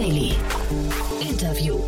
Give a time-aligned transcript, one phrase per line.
[0.00, 0.32] Daily.
[1.20, 1.78] Interview.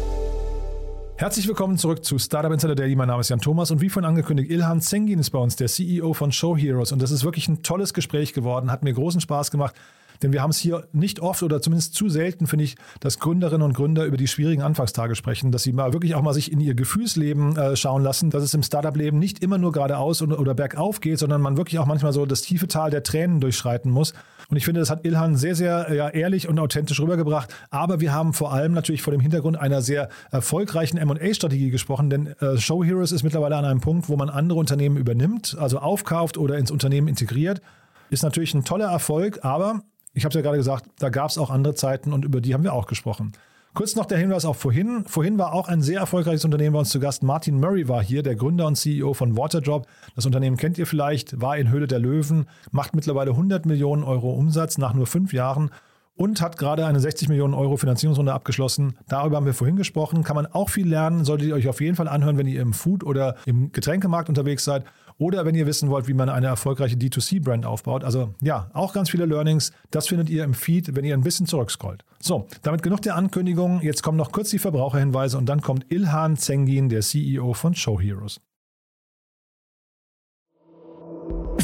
[1.17, 2.95] Herzlich willkommen zurück zu Startup Insider Daily.
[2.95, 5.69] Mein Name ist Jan Thomas und wie vorhin angekündigt, Ilhan Zengin ist bei uns, der
[5.69, 6.93] CEO von Show Heroes.
[6.93, 9.75] Und das ist wirklich ein tolles Gespräch geworden, hat mir großen Spaß gemacht.
[10.23, 13.63] Denn wir haben es hier nicht oft oder zumindest zu selten, finde ich, dass Gründerinnen
[13.63, 16.61] und Gründer über die schwierigen Anfangstage sprechen, dass sie mal wirklich auch mal sich in
[16.61, 20.53] ihr Gefühlsleben äh, schauen lassen, dass es im Startup-Leben nicht immer nur geradeaus oder, oder
[20.53, 24.13] bergauf geht, sondern man wirklich auch manchmal so das tiefe Tal der Tränen durchschreiten muss.
[24.53, 27.55] Und ich finde, das hat Ilhan sehr, sehr ja, ehrlich und authentisch rübergebracht.
[27.71, 32.27] Aber wir haben vor allem natürlich vor dem Hintergrund einer sehr erfolgreichen M&A-Strategie gesprochen, denn
[32.39, 36.37] äh, Show Heroes ist mittlerweile an einem Punkt, wo man andere Unternehmen übernimmt, also aufkauft
[36.37, 37.63] oder ins Unternehmen integriert.
[38.11, 41.39] Ist natürlich ein toller Erfolg, aber ich habe es ja gerade gesagt, da gab es
[41.39, 43.33] auch andere Zeiten und über die haben wir auch gesprochen.
[43.75, 45.05] Kurz noch der Hinweis auf vorhin.
[45.07, 47.23] Vorhin war auch ein sehr erfolgreiches Unternehmen bei uns zu Gast.
[47.23, 49.87] Martin Murray war hier, der Gründer und CEO von Waterdrop.
[50.15, 54.33] Das Unternehmen kennt ihr vielleicht, war in Höhle der Löwen, macht mittlerweile 100 Millionen Euro
[54.33, 55.71] Umsatz nach nur fünf Jahren
[56.15, 58.99] und hat gerade eine 60 Millionen Euro Finanzierungsrunde abgeschlossen.
[59.09, 60.23] Darüber haben wir vorhin gesprochen.
[60.23, 62.75] Kann man auch viel lernen, solltet ihr euch auf jeden Fall anhören, wenn ihr im
[62.75, 64.85] Food- oder im Getränkemarkt unterwegs seid
[65.23, 68.03] oder wenn ihr wissen wollt, wie man eine erfolgreiche D2C-Brand aufbaut.
[68.03, 69.73] Also ja, auch ganz viele Learnings.
[69.93, 72.05] Das findet ihr im Feed, wenn ihr ein bisschen zurückscrollt.
[72.21, 73.81] So, damit genug der Ankündigung.
[73.83, 78.01] Jetzt kommen noch kurz die Verbraucherhinweise und dann kommt Ilhan Zengin, der CEO von Show
[78.01, 78.41] Heroes.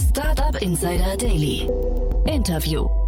[0.09, 1.69] Startup Insider Daily.
[2.27, 3.08] Interview.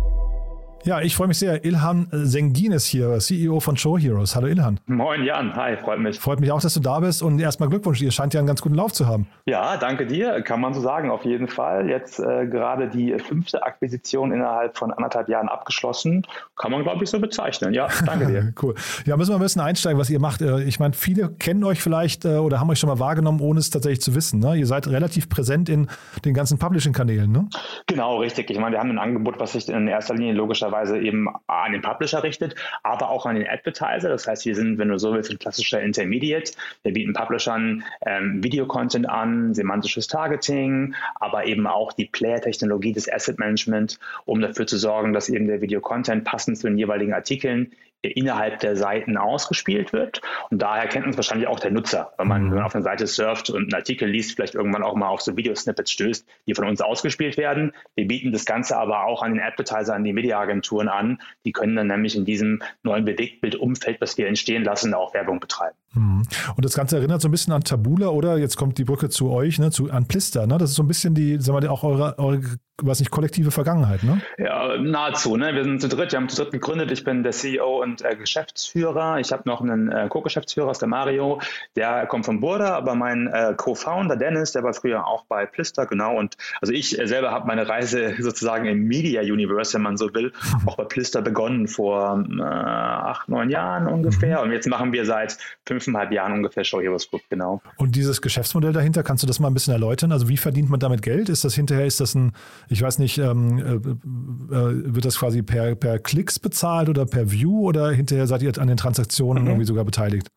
[0.82, 1.62] Ja, ich freue mich sehr.
[1.62, 4.34] Ilhan Sengin ist hier, CEO von Show Heroes.
[4.34, 4.80] Hallo Ilhan.
[4.86, 6.18] Moin Jan, hi, freut mich.
[6.18, 8.00] Freut mich auch, dass du da bist und erstmal Glückwunsch.
[8.00, 9.26] Ihr scheint ja einen ganz guten Lauf zu haben.
[9.44, 11.90] Ja, danke dir, kann man so sagen, auf jeden Fall.
[11.90, 16.26] Jetzt äh, gerade die fünfte Akquisition innerhalb von anderthalb Jahren abgeschlossen.
[16.56, 17.74] Kann man, glaube ich, so bezeichnen.
[17.74, 18.54] Ja, danke dir.
[18.62, 18.74] cool.
[19.04, 20.40] Ja, müssen wir ein bisschen einsteigen, was ihr macht.
[20.40, 23.60] Äh, ich meine, viele kennen euch vielleicht äh, oder haben euch schon mal wahrgenommen, ohne
[23.60, 24.40] es tatsächlich zu wissen.
[24.40, 24.56] Ne?
[24.56, 25.88] Ihr seid relativ präsent in
[26.24, 27.48] den ganzen Publishing-Kanälen, ne?
[27.86, 28.48] Genau, richtig.
[28.48, 31.82] Ich meine, wir haben ein Angebot, was sich in erster Linie logischerweise eben an den
[31.82, 34.08] Publisher richtet, aber auch an den Advertiser.
[34.08, 36.52] Das heißt, wir sind, wenn du so willst, ein klassischer Intermediate.
[36.82, 43.38] Wir bieten Publishern ähm, Videocontent an, semantisches Targeting, aber eben auch die Player-Technologie des Asset
[43.38, 47.72] Management, um dafür zu sorgen, dass eben der Videocontent passend zu den jeweiligen Artikeln
[48.02, 50.20] innerhalb der Seiten ausgespielt wird.
[50.50, 52.12] Und daher kennt uns wahrscheinlich auch der Nutzer.
[52.18, 54.94] Wenn man, wenn man auf einer Seite surft und einen Artikel liest, vielleicht irgendwann auch
[54.94, 57.72] mal auf so Videosnippets stößt, die von uns ausgespielt werden.
[57.94, 61.20] Wir bieten das Ganze aber auch an den Advertiser, an die Mediaagenturen an.
[61.44, 65.76] Die können dann nämlich in diesem neuen Bewegtbildumfeld, was wir entstehen lassen, auch Werbung betreiben.
[65.92, 66.22] Mhm.
[66.56, 69.30] Und das Ganze erinnert so ein bisschen an Tabula oder jetzt kommt die Brücke zu
[69.30, 70.46] euch, ne, zu, an Plister.
[70.46, 70.58] Ne?
[70.58, 72.40] Das ist so ein bisschen die, sagen wir, auch eure, eure
[72.82, 74.20] was nicht, kollektive Vergangenheit, ne?
[74.38, 75.36] Ja, nahezu.
[75.36, 75.54] Ne?
[75.54, 76.90] Wir sind zu dritt, wir haben zu dritt gegründet.
[76.90, 79.18] Ich bin der CEO und äh, Geschäftsführer.
[79.18, 81.40] Ich habe noch einen äh, Co-Geschäftsführer, ist der Mario.
[81.76, 85.86] Der kommt von Burda, aber mein äh, Co-Founder Dennis, der war früher auch bei Plister,
[85.86, 86.16] genau.
[86.16, 90.12] Und also ich äh, selber habe meine Reise sozusagen im Media Universe, wenn man so
[90.14, 90.32] will,
[90.66, 94.38] auch bei Plister begonnen vor äh, acht, neun Jahren ungefähr.
[94.38, 94.44] Mhm.
[94.44, 97.62] Und jetzt machen wir seit fünfeinhalb Jahren ungefähr Show Heroes Group, genau.
[97.76, 100.12] Und dieses Geschäftsmodell dahinter, kannst du das mal ein bisschen erläutern?
[100.12, 101.28] Also wie verdient man damit Geld?
[101.28, 102.32] Ist das hinterher, ist das ein
[102.70, 107.32] ich weiß nicht, ähm, äh, äh, wird das quasi per, per Klicks bezahlt oder per
[107.32, 109.50] View oder hinterher seid ihr an den Transaktionen mhm.
[109.50, 110.28] irgendwie sogar beteiligt?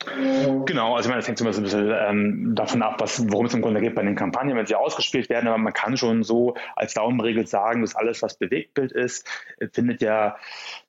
[0.66, 3.54] Genau, also ich meine, das hängt so ein bisschen ähm, davon ab, was, worum es
[3.54, 6.56] im Grunde geht bei den Kampagnen, wenn sie ausgespielt werden, aber man kann schon so
[6.76, 9.28] als Daumenregel sagen, dass alles, was Bewegtbild ist,
[9.72, 10.38] findet ja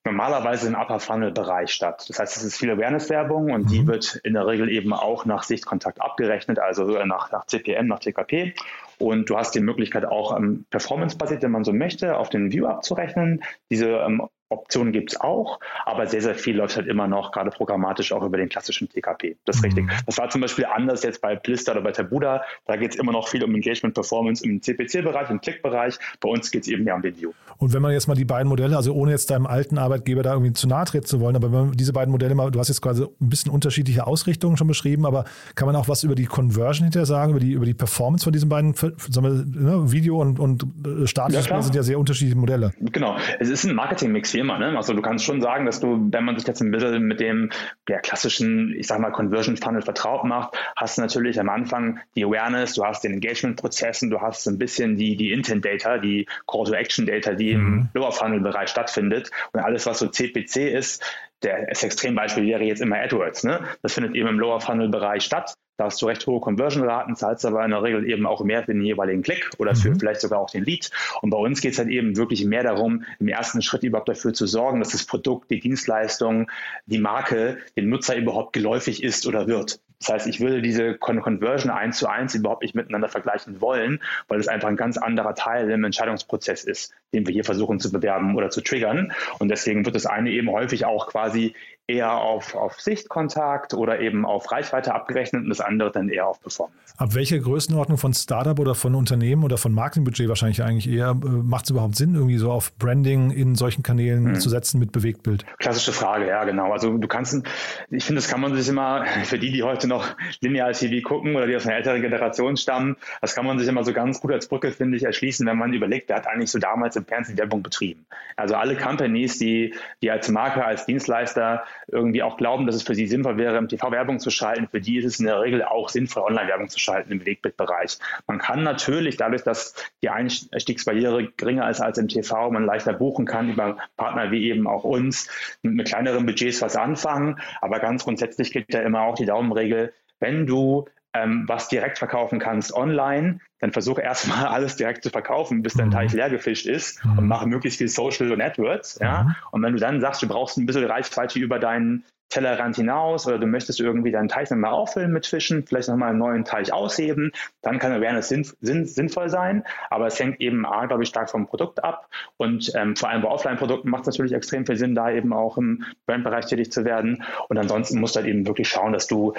[0.04, 2.04] normalerweise im Upper Funnel Bereich statt.
[2.08, 3.68] Das heißt, es ist viel Awareness-Werbung und mhm.
[3.68, 8.00] die wird in der Regel eben auch nach Sichtkontakt abgerechnet, also nach, nach CPM, nach
[8.00, 8.54] TKP.
[8.98, 12.66] Und du hast die Möglichkeit auch ähm, performance-basiert, wenn man so möchte, auf den View
[12.66, 13.42] abzurechnen.
[13.70, 17.50] Diese ähm, Optionen gibt es auch, aber sehr, sehr viel läuft halt immer noch, gerade
[17.50, 19.36] programmatisch, auch über den klassischen TKP.
[19.44, 19.66] Das ist mhm.
[19.66, 19.90] richtig.
[20.06, 22.42] Das war zum Beispiel anders jetzt bei Blister oder bei Tabuda.
[22.66, 25.98] Da geht es immer noch viel um Engagement Performance im CPC-Bereich, im Klick-Bereich.
[26.20, 27.32] Bei uns geht es eben mehr um den View.
[27.58, 30.32] Und wenn man jetzt mal die beiden Modelle, also ohne jetzt deinem alten Arbeitgeber da
[30.32, 32.68] irgendwie zu nahe treten zu wollen, aber wenn man diese beiden Modelle mal, du hast
[32.68, 35.24] jetzt quasi ein bisschen unterschiedliche Ausrichtungen schon beschrieben, aber
[35.54, 38.32] kann man auch was über die Conversion hinterher sagen, über die, über die Performance von
[38.32, 42.38] diesen beiden, sagen wir, ne, Video und, und äh, Status ja, sind ja sehr unterschiedliche
[42.38, 42.72] Modelle.
[42.80, 43.16] Genau.
[43.38, 44.58] Es ist ein Marketing-Mix wie immer.
[44.58, 44.76] Ne?
[44.76, 47.50] Also du kannst schon sagen, dass du, wenn man sich jetzt ein bisschen mit dem
[47.88, 52.24] der klassischen, ich sag mal, Conversion Funnel vertraut macht, hast du natürlich am Anfang die
[52.24, 57.56] Awareness, du hast den Engagement-Prozessen, du hast ein bisschen die, die Intent-Data, die Call-to-Action-Data, die
[57.56, 57.88] mhm.
[57.94, 59.30] im Lower Funnel-Bereich stattfindet.
[59.52, 61.02] Und alles, was so CPC ist,
[61.42, 63.44] der, das Extrembeispiel wäre jetzt immer AdWords.
[63.44, 63.60] Ne?
[63.82, 65.54] Das findet eben im Lower Funnel-Bereich statt.
[65.76, 68.72] Da hast du recht hohe Conversion-Raten, zahlst aber in der Regel eben auch mehr für
[68.72, 69.98] den jeweiligen Klick oder für mhm.
[69.98, 70.90] vielleicht sogar auch den Lead.
[71.20, 74.32] Und bei uns geht es halt eben wirklich mehr darum, im ersten Schritt überhaupt dafür
[74.32, 76.50] zu sorgen, dass das Produkt, die Dienstleistung,
[76.86, 79.80] die Marke dem Nutzer überhaupt geläufig ist oder wird.
[80.00, 84.38] Das heißt, ich würde diese Conversion eins zu eins überhaupt nicht miteinander vergleichen wollen, weil
[84.38, 88.36] es einfach ein ganz anderer Teil im Entscheidungsprozess ist, den wir hier versuchen zu bewerben
[88.36, 89.12] oder zu triggern.
[89.38, 91.54] Und deswegen wird das eine eben häufig auch quasi
[91.86, 96.40] eher auf, auf Sichtkontakt oder eben auf Reichweite abgerechnet und das andere dann eher auf
[96.40, 96.94] Performance.
[96.96, 101.12] Ab welcher Größenordnung von Startup oder von Unternehmen oder von Marketingbudget wahrscheinlich eigentlich eher äh,
[101.12, 104.40] macht es überhaupt Sinn, irgendwie so auf Branding in solchen Kanälen hm.
[104.40, 105.44] zu setzen mit Bewegtbild?
[105.58, 106.72] Klassische Frage, ja, genau.
[106.72, 107.42] Also du kannst,
[107.90, 110.06] ich finde, das kann man sich immer, für die, die heute noch
[110.40, 113.84] linear TV gucken oder die aus einer älteren Generation stammen, das kann man sich immer
[113.84, 116.58] so ganz gut als Brücke, finde ich, erschließen, wenn man überlegt, wer hat eigentlich so
[116.58, 118.06] damals im Fernsehen Werbung betrieben.
[118.36, 122.94] Also alle Companies, die, die als Marke, als Dienstleister irgendwie auch glauben, dass es für
[122.94, 125.62] sie sinnvoll wäre, im TV Werbung zu schalten, für die ist es in der Regel
[125.62, 127.98] auch sinnvoll, Online-Werbung zu schalten im Wegbildbereich.
[128.26, 133.26] Man kann natürlich dadurch, dass die Einstiegsbarriere geringer ist als im TV, man leichter buchen
[133.26, 135.28] kann über Partner wie eben auch uns,
[135.62, 137.38] mit kleineren Budgets was anfangen.
[137.60, 142.38] Aber ganz grundsätzlich gilt ja immer auch die Daumenregel, wenn du ähm, was direkt verkaufen
[142.40, 145.92] kannst online, dann versuche erstmal alles direkt zu verkaufen, bis dein mhm.
[145.92, 147.18] Teich leer gefischt ist mhm.
[147.18, 148.98] und mache möglichst viel Social und AdWords.
[149.00, 149.24] Ja?
[149.24, 149.36] Mhm.
[149.52, 153.38] Und wenn du dann sagst, du brauchst ein bisschen Reichweite über deinen Tellerrand hinaus oder
[153.38, 157.32] du möchtest irgendwie deinen Teich nochmal auffüllen mit Fischen, vielleicht nochmal einen neuen Teich ausheben,
[157.62, 159.64] dann kann Awareness sinn, sinn, sinnvoll sein.
[159.90, 162.08] Aber es hängt eben, A, glaube ich, stark vom Produkt ab.
[162.36, 165.58] Und ähm, vor allem bei Offline-Produkten macht es natürlich extrem viel Sinn, da eben auch
[165.58, 167.22] im Brandbereich tätig zu werden.
[167.48, 169.34] Und ansonsten musst du halt eben wirklich schauen, dass du,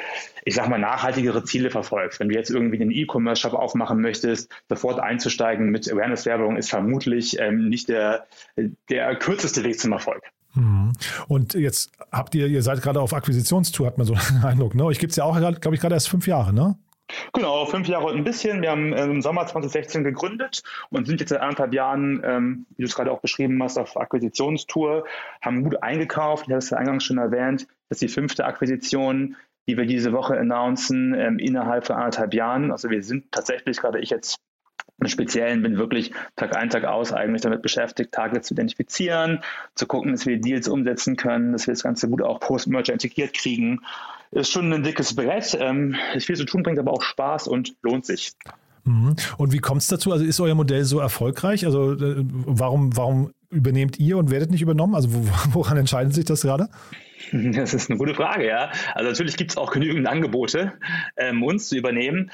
[0.46, 2.20] ich sag mal, nachhaltigere Ziele verfolgst.
[2.20, 7.70] Wenn du jetzt irgendwie einen E-Commerce-Shop aufmachen möchtest, sofort einzusteigen mit Awareness-Werbung ist vermutlich ähm,
[7.70, 8.26] nicht der,
[8.90, 10.24] der kürzeste Weg zum Erfolg.
[10.56, 10.94] Mhm.
[11.28, 14.76] Und jetzt habt ihr, ihr seid gerade auf Akquisitionstour, hat man so einen Eindruck.
[14.76, 14.86] Ne?
[14.86, 16.78] Euch gibt es ja auch, glaube ich, gerade erst fünf Jahre, ne?
[17.34, 18.64] Genau, fünf Jahre und ein bisschen.
[18.64, 22.88] Wir haben im Sommer 2016 gegründet und sind jetzt seit anderthalb Jahren, ähm, wie du
[22.88, 25.06] es gerade auch beschrieben hast, auf Akquisitionstour,
[25.42, 26.46] haben gut eingekauft.
[26.48, 29.36] Ich habe es ja eingangs schon erwähnt, das ist die fünfte Akquisition,
[29.68, 32.72] die wir diese Woche announcen, ähm, innerhalb von anderthalb Jahren.
[32.72, 34.38] Also wir sind tatsächlich, gerade ich jetzt
[35.00, 39.42] im Speziellen bin wirklich Tag ein, Tag aus eigentlich damit beschäftigt, Targets zu identifizieren,
[39.76, 43.34] zu gucken, dass wir Deals umsetzen können, dass wir das Ganze gut auch post-merger integriert
[43.34, 43.82] kriegen.
[44.32, 47.76] Ist schon ein dickes Brett, ähm, ist viel zu tun, bringt aber auch Spaß und
[47.82, 48.34] lohnt sich.
[48.86, 49.16] Mhm.
[49.38, 50.12] Und wie kommt es dazu?
[50.12, 51.66] Also ist euer Modell so erfolgreich?
[51.66, 54.96] Also äh, warum, warum übernehmt ihr und werdet nicht übernommen?
[54.96, 55.10] Also
[55.52, 56.70] woran entscheidet sich das gerade?
[57.32, 58.72] Das ist eine gute Frage, ja.
[58.94, 60.74] Also natürlich gibt es auch genügend Angebote,
[61.18, 62.32] ähm, uns zu übernehmen.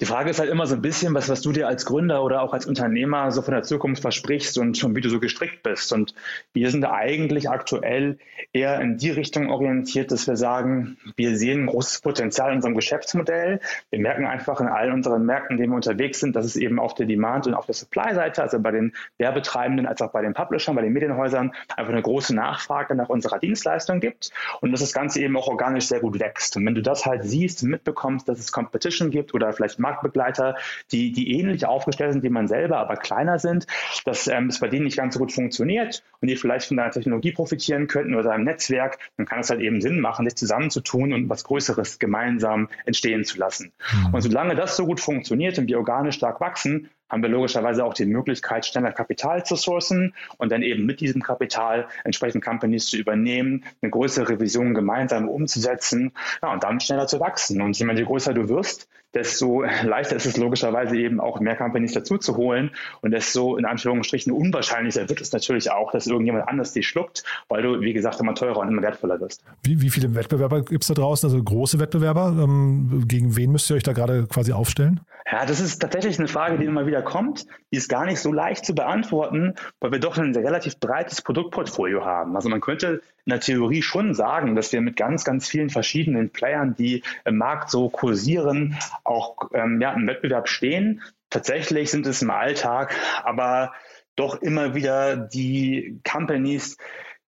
[0.00, 2.42] Die Frage ist halt immer so ein bisschen, was, was du dir als Gründer oder
[2.42, 5.92] auch als Unternehmer so von der Zukunft versprichst und schon wie du so gestrickt bist.
[5.92, 6.16] Und
[6.52, 8.18] wir sind eigentlich aktuell
[8.52, 12.74] eher in die Richtung orientiert, dass wir sagen, wir sehen ein großes Potenzial in unserem
[12.74, 13.60] Geschäftsmodell.
[13.90, 16.80] Wir merken einfach in allen unseren Märkten, in denen wir unterwegs sind, dass es eben
[16.80, 20.34] auf der Demand- und auf der Supply-Seite, also bei den Werbetreibenden als auch bei den
[20.34, 24.92] Publishern, bei den Medienhäusern, einfach eine große Nachfrage nach unserer Dienstleistung gibt und dass das
[24.92, 26.56] Ganze eben auch organisch sehr gut wächst.
[26.56, 30.56] Und wenn du das halt siehst und mitbekommst, dass es Competition gibt oder vielleicht Marktbegleiter,
[30.90, 33.66] die, die ähnlich aufgestellt sind wie man selber, aber kleiner sind,
[34.04, 36.90] dass ähm, es bei denen nicht ganz so gut funktioniert und die vielleicht von deiner
[36.90, 41.12] Technologie profitieren könnten oder deinem Netzwerk, dann kann es halt eben Sinn machen, sich zusammenzutun
[41.12, 43.72] und was Größeres gemeinsam entstehen zu lassen.
[43.92, 44.14] Mhm.
[44.14, 47.94] Und solange das so gut funktioniert und wir organisch stark wachsen, haben wir logischerweise auch
[47.94, 52.96] die Möglichkeit, schneller Kapital zu sourcen und dann eben mit diesem Kapital entsprechend Companies zu
[52.96, 56.12] übernehmen, eine größere Vision gemeinsam umzusetzen
[56.42, 57.60] ja, und dann schneller zu wachsen.
[57.60, 62.18] Und je größer du wirst, desto leichter ist es logischerweise eben auch mehr Companies dazu
[62.18, 66.82] zu holen und desto in Anführungsstrichen unwahrscheinlicher wird es natürlich auch, dass irgendjemand anders die
[66.82, 69.44] schluckt, weil du, wie gesagt, immer teurer und immer wertvoller wirst.
[69.62, 72.34] Wie, wie viele Wettbewerber gibt es da draußen, also große Wettbewerber?
[72.38, 75.00] Ähm, gegen wen müsst ihr euch da gerade quasi aufstellen?
[75.30, 77.46] Ja, das ist tatsächlich eine Frage, die immer wieder kommt.
[77.72, 82.04] Die ist gar nicht so leicht zu beantworten, weil wir doch ein relativ breites Produktportfolio
[82.04, 82.36] haben.
[82.36, 86.30] Also man könnte in der Theorie schon sagen, dass wir mit ganz, ganz vielen verschiedenen
[86.30, 91.02] Playern, die im Markt so kursieren, auch ähm, ja, im Wettbewerb stehen.
[91.30, 93.72] Tatsächlich sind es im Alltag aber
[94.16, 96.76] doch immer wieder die Companies,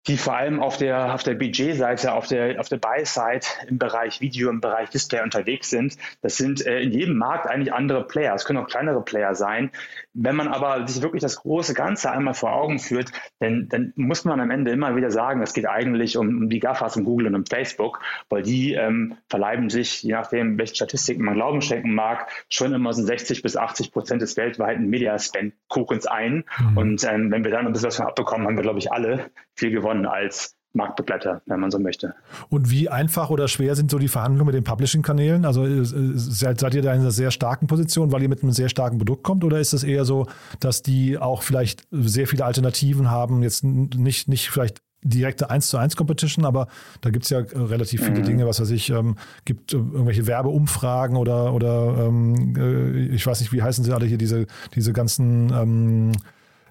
[0.08, 4.20] die vor allem auf der, auf der Budgetseite, auf der, auf der Buy-Side im Bereich
[4.20, 5.98] Video, im Bereich Display unterwegs sind.
[6.22, 8.36] Das sind äh, in jedem Markt eigentlich andere Player.
[8.36, 9.72] Es können auch kleinere Player sein.
[10.14, 13.12] Wenn man aber sich wirklich das große Ganze einmal vor Augen führt,
[13.44, 16.60] dann, dann muss man am Ende immer wieder sagen, es geht eigentlich um, um die
[16.60, 21.24] GAFAs um Google und um Facebook, weil die ähm, verleiben sich, je nachdem, welche Statistiken
[21.24, 26.46] man Glauben schenken mag, schon immer so 60 bis 80 Prozent des weltweiten Media-Spend-Kuchens ein.
[26.58, 26.78] Mhm.
[26.78, 29.30] Und ähm, wenn wir dann ein bisschen was von abbekommen, haben wir, glaube ich, alle
[29.56, 32.16] viel gewonnen als Marktbegleiter, wenn man so möchte.
[32.50, 35.46] Und wie einfach oder schwer sind so die Verhandlungen mit den Publishing-Kanälen?
[35.46, 38.70] Also äh, seid ihr da in einer sehr starken Position, weil ihr mit einem sehr
[38.70, 39.44] starken Produkt kommt?
[39.44, 40.28] Oder ist es eher so,
[40.60, 45.78] dass die auch vielleicht sehr viele Alternativen haben, jetzt nicht, nicht vielleicht direkte 1 zu
[45.78, 46.68] 1 Competition, aber
[47.02, 48.26] da gibt es ja relativ viele mhm.
[48.26, 53.42] Dinge, was weiß ich, ähm, gibt äh, irgendwelche Werbeumfragen oder, oder ähm, äh, ich weiß
[53.42, 56.12] nicht, wie heißen sie alle hier, diese, diese ganzen ähm,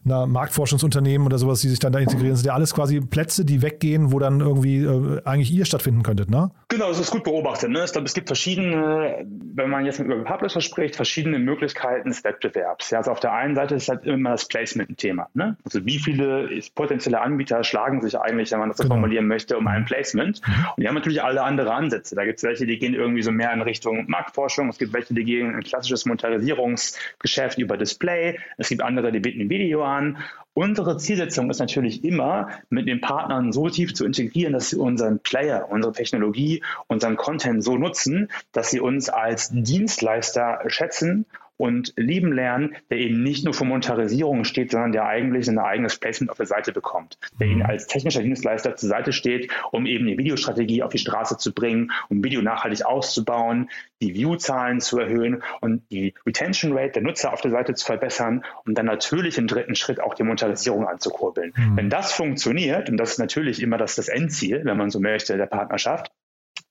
[0.04, 2.30] einer Marktforschungsunternehmen oder sowas, die sich dann da integrieren.
[2.30, 6.02] Das sind ja alles quasi Plätze, die weggehen, wo dann irgendwie äh, eigentlich ihr stattfinden
[6.02, 6.50] könntet, ne?
[6.72, 7.68] Genau, das ist gut beobachtet.
[7.68, 7.84] Ne?
[7.84, 12.88] Ich glaube, es gibt verschiedene, wenn man jetzt über Publisher spricht, verschiedene Möglichkeiten des Wettbewerbs.
[12.88, 15.28] Ja, also auf der einen Seite ist halt immer das Placement ein Thema.
[15.34, 15.58] Ne?
[15.66, 18.94] Also wie viele potenzielle Anbieter schlagen sich eigentlich, wenn man das so genau.
[18.94, 20.40] formulieren möchte, um ein Placement?
[20.46, 22.14] Und die haben natürlich alle andere Ansätze.
[22.14, 24.70] Da gibt es welche, die gehen irgendwie so mehr in Richtung Marktforschung.
[24.70, 28.38] Es gibt welche, die gehen in ein klassisches Monetarisierungsgeschäft über Display.
[28.56, 30.16] Es gibt andere, die bieten Video an.
[30.54, 35.18] Unsere Zielsetzung ist natürlich immer, mit den Partnern so tief zu integrieren, dass sie unseren
[35.18, 41.24] Player, unsere Technologie, unseren Content so nutzen, dass sie uns als Dienstleister schätzen
[41.62, 45.96] und lieben lernen, der eben nicht nur für Monetarisierung steht, sondern der eigentlich ein eigenes
[45.96, 47.66] Placement auf der Seite bekommt, der ihnen mhm.
[47.66, 51.92] als technischer Dienstleister zur Seite steht, um eben die Videostrategie auf die Straße zu bringen,
[52.08, 57.42] um Video nachhaltig auszubauen, die View-Zahlen zu erhöhen und die Retention Rate der Nutzer auf
[57.42, 61.52] der Seite zu verbessern und dann natürlich im dritten Schritt auch die Monetarisierung anzukurbeln.
[61.54, 61.76] Mhm.
[61.76, 65.36] Wenn das funktioniert, und das ist natürlich immer das, das Endziel, wenn man so möchte,
[65.36, 66.10] der Partnerschaft,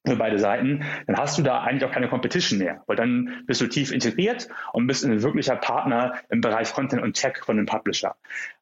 [0.03, 3.67] beide Seiten, dann hast du da eigentlich auch keine Competition mehr, weil dann bist du
[3.67, 8.15] tief integriert und bist ein wirklicher Partner im Bereich Content und Tech von dem Publisher.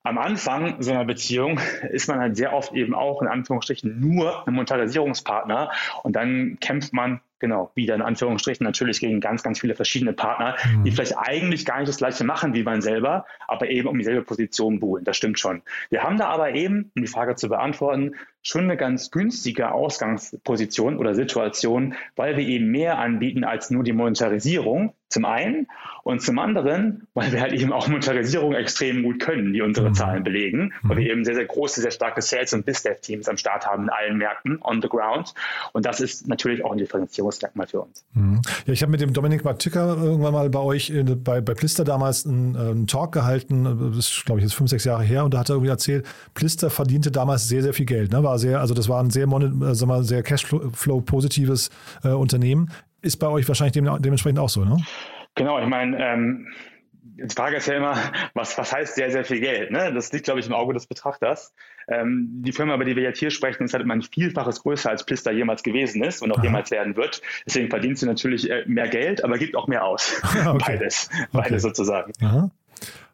[0.03, 1.59] Am Anfang so einer Beziehung
[1.91, 5.71] ist man halt sehr oft eben auch in Anführungsstrichen nur ein Monetarisierungspartner
[6.03, 10.55] und dann kämpft man genau, wieder in Anführungsstrichen natürlich gegen ganz, ganz viele verschiedene Partner,
[10.65, 10.83] mhm.
[10.83, 14.23] die vielleicht eigentlich gar nicht das gleiche machen wie man selber, aber eben um dieselbe
[14.23, 15.03] Position buhlen.
[15.03, 15.61] Das stimmt schon.
[15.89, 20.97] Wir haben da aber eben, um die Frage zu beantworten, schon eine ganz günstige Ausgangsposition
[20.97, 25.67] oder Situation, weil wir eben mehr anbieten als nur die Monetarisierung, zum einen
[26.03, 29.93] und zum anderen, weil wir halt eben auch Monetarisierung extrem gut können, die unsere mhm.
[29.95, 31.11] Zahlen belegen, weil wir mhm.
[31.11, 34.59] eben sehr, sehr große, sehr starke Sales- und BizDev-Teams am Start haben in allen Märkten
[34.61, 35.33] on the ground.
[35.73, 38.05] Und das ist natürlich auch ein Differenzierungsmerkmal für uns.
[38.13, 38.41] Mhm.
[38.65, 41.83] Ja, ich habe mit dem Dominik Matücker irgendwann mal bei euch äh, bei, bei Plister
[41.83, 45.25] damals einen, äh, einen Talk gehalten, das ist, glaube ich, jetzt fünf, sechs Jahre her,
[45.25, 48.11] und da hat er irgendwie erzählt, Plister verdiente damals sehr, sehr viel Geld.
[48.11, 48.23] Ne?
[48.23, 51.69] War sehr, also das war ein sehr, äh, sehr Cashflow-positives
[52.03, 52.69] äh, Unternehmen
[53.01, 54.77] ist bei euch wahrscheinlich dem, dementsprechend auch so, ne?
[55.35, 56.47] Genau, ich meine, ähm,
[57.27, 57.95] die Frage ist ja immer,
[58.33, 59.71] was, was heißt sehr, sehr viel Geld?
[59.71, 59.93] Ne?
[59.93, 61.53] Das liegt, glaube ich, im Auge des Betrachters.
[61.87, 64.89] Ähm, die Firma, über die wir jetzt hier sprechen, ist halt immer ein Vielfaches größer,
[64.89, 66.45] als Plister jemals gewesen ist und auch Aha.
[66.45, 67.21] jemals werden wird.
[67.45, 70.21] Deswegen verdient sie natürlich äh, mehr Geld, aber gibt auch mehr aus.
[70.49, 70.57] Okay.
[70.65, 71.09] Beides.
[71.31, 71.59] Beides okay.
[71.59, 72.13] sozusagen.
[72.21, 72.49] Aha.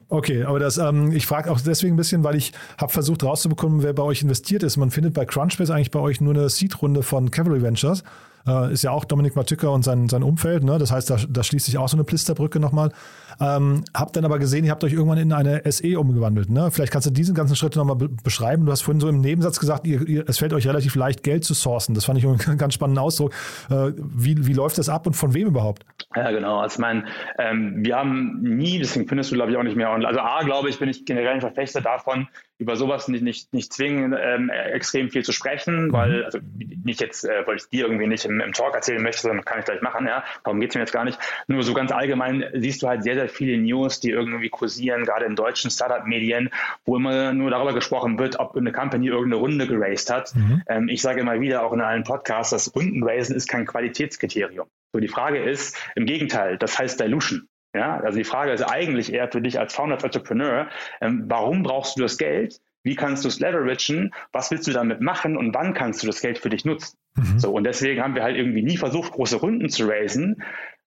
[0.08, 3.82] Okay, aber das, ähm, ich frage auch deswegen ein bisschen, weil ich habe versucht rauszubekommen,
[3.82, 4.77] wer bei euch investiert ist.
[4.77, 8.04] Man findet bei Crunchbase eigentlich bei euch nur eine Seed-Runde von Cavalry Ventures
[8.48, 10.64] äh, ist ja auch Dominik Matücker und sein, sein Umfeld.
[10.64, 10.78] Ne?
[10.78, 12.92] Das heißt, da, da schließt sich auch so eine Plisterbrücke nochmal.
[13.40, 16.50] Ähm, hab dann aber gesehen, ihr habt euch irgendwann in eine SE umgewandelt.
[16.50, 16.72] Ne?
[16.72, 18.66] Vielleicht kannst du diesen ganzen Schritt nochmal be beschreiben.
[18.66, 21.44] Du hast vorhin so im Nebensatz gesagt, ihr, ihr, es fällt euch relativ leicht, Geld
[21.44, 21.96] zu sourcen.
[21.96, 23.34] Das fand ich einen ganz spannenden Ausdruck.
[23.70, 25.86] Äh, wie, wie läuft das ab und von wem überhaupt?
[26.15, 26.60] Ja, genau.
[26.60, 27.05] Also, ich meine,
[27.38, 29.89] ähm, wir haben nie, deswegen findest du, glaube ich, auch nicht mehr.
[29.89, 33.74] Also, A, glaube ich, bin ich generell ein Verfechter davon, über sowas nicht, nicht, nicht
[33.74, 35.93] zwingen, ähm, extrem viel zu sprechen, mhm.
[35.93, 36.39] weil, also
[36.84, 39.60] nicht jetzt, äh, weil ich dir irgendwie nicht im, im Talk erzählen möchte, sondern kann
[39.60, 40.24] ich gleich machen, ja.
[40.43, 41.19] Darum geht es mir jetzt gar nicht.
[41.48, 45.25] Nur so ganz allgemein siehst du halt sehr, sehr viele News, die irgendwie kursieren, gerade
[45.25, 46.50] in deutschen Startup-Medien,
[46.86, 50.34] wo immer nur darüber gesprochen wird, ob eine Company irgendeine Runde geraced hat.
[50.36, 50.63] Mhm.
[50.67, 54.67] Ähm, ich sage immer wieder, auch in allen Podcasts, dass Rundenraisen ist kein Qualitätskriterium.
[54.96, 57.50] So, die Frage ist, im Gegenteil, das heißt Dilution.
[57.75, 60.70] Ja, also die Frage ist eigentlich eher für dich als Founder, als Entrepreneur,
[61.02, 62.62] ähm, warum brauchst du das Geld?
[62.84, 64.14] Wie kannst du es leveragen?
[64.32, 65.36] Was willst du damit machen?
[65.36, 66.98] Und wann kannst du das Geld für dich nutzen?
[67.16, 67.40] Mhm.
[67.40, 70.42] So, und deswegen haben wir halt irgendwie nie versucht, große Runden zu raisen,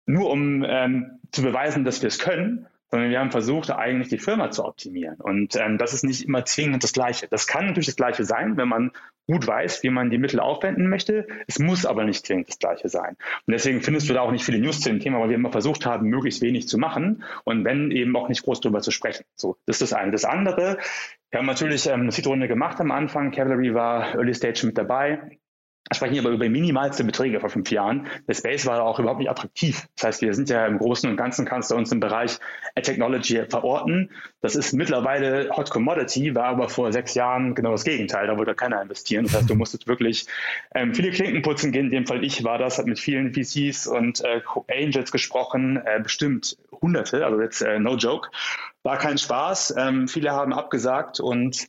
[0.07, 4.19] nur um ähm, zu beweisen, dass wir es können, sondern wir haben versucht, eigentlich die
[4.19, 5.17] Firma zu optimieren.
[5.21, 7.29] Und ähm, das ist nicht immer zwingend das Gleiche.
[7.29, 8.93] Das kann natürlich das Gleiche sein, wenn man
[9.27, 11.27] gut weiß, wie man die Mittel aufwenden möchte.
[11.47, 13.17] Es muss aber nicht zwingend das Gleiche sein.
[13.47, 15.53] Und deswegen findest du da auch nicht viele News zu dem Thema, weil wir immer
[15.53, 19.25] versucht haben, möglichst wenig zu machen und wenn eben auch nicht groß darüber zu sprechen.
[19.35, 20.11] So, das ist das eine.
[20.11, 20.79] Das andere,
[21.31, 23.31] wir haben natürlich ähm, eine Seed-Runde gemacht am Anfang.
[23.31, 25.39] Cavalry war Early Stage mit dabei
[25.93, 28.09] sprechen hier aber über minimalste Beträge vor fünf Jahren.
[28.27, 29.89] Der Space war auch überhaupt nicht attraktiv.
[29.97, 32.39] Das heißt, wir sind ja im Großen und Ganzen, kannst du uns im Bereich
[32.83, 34.11] Technology verorten.
[34.41, 38.27] Das ist mittlerweile Hot Commodity, war aber vor sechs Jahren genau das Gegenteil.
[38.27, 39.25] Da wollte keiner investieren.
[39.25, 40.27] Das heißt, du musstest wirklich
[40.75, 41.87] ähm, viele Klinken putzen gehen.
[41.87, 46.01] In dem Fall ich war das, hat mit vielen VCs und äh, Angels gesprochen, äh,
[46.03, 48.29] bestimmt Hunderte, also jetzt äh, no joke.
[48.83, 49.75] War kein Spaß.
[49.77, 51.69] Ähm, viele haben abgesagt und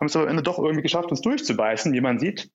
[0.00, 2.50] haben es aber am Ende doch irgendwie geschafft, uns durchzubeißen, wie man sieht.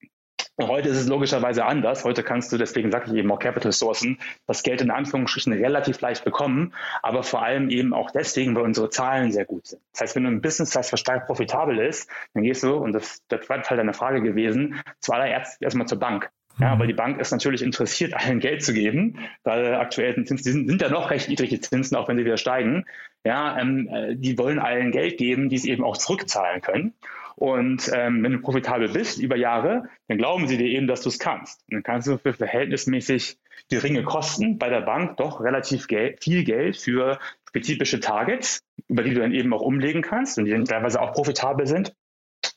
[0.62, 2.06] Heute ist es logischerweise anders.
[2.06, 6.00] Heute kannst du, deswegen sage ich eben auch Capital Sourcen, das Geld in Anführungsstrichen relativ
[6.00, 9.82] leicht bekommen, aber vor allem eben auch deswegen, weil unsere Zahlen sehr gut sind.
[9.92, 12.94] Das heißt, wenn du ein Business hast, was stark profitabel ist, dann gehst du, und
[12.94, 16.30] das, das war Teil deiner Frage gewesen, zuallererst erstmal zur Bank.
[16.58, 16.80] Ja, mhm.
[16.80, 20.70] weil die Bank ist natürlich interessiert, allen Geld zu geben, weil aktuell Zinsen, die sind,
[20.70, 22.86] sind ja noch recht niedrige Zinsen, auch wenn sie wieder steigen.
[23.26, 26.94] Ja, ähm, äh, die wollen allen Geld geben, die sie eben auch zurückzahlen können.
[27.36, 31.10] Und ähm, wenn du profitabel bist über Jahre, dann glauben sie dir eben, dass du
[31.10, 31.62] es kannst.
[31.68, 33.38] Und dann kannst du für verhältnismäßig
[33.70, 39.14] geringe Kosten bei der Bank doch relativ Geld, viel Geld für spezifische Targets, über die
[39.14, 41.94] du dann eben auch umlegen kannst und die dann teilweise auch profitabel sind,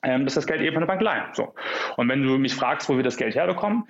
[0.03, 1.35] ähm, dass das Geld eben von der Bank leihen.
[1.35, 1.55] So.
[1.97, 3.85] Und wenn du mich fragst, wo wir das Geld herbekommen,